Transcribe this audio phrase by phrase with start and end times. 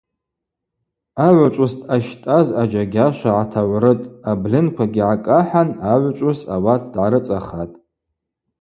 [1.25, 7.75] Агӏвычӏвгӏвыс дъащтӏаз аджьагьашва гӏатагӏврытӏ, абльынквагьи гӏакӏахӏан агӏвычӏвгӏвыс ауат дгӏарыцӏахатӏ.